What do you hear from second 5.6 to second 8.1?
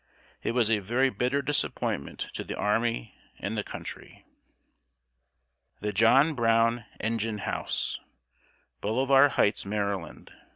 [Sidenote: THE JOHN BROWN ENGINE HOUSE.]